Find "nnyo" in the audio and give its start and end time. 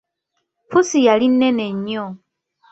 1.75-2.05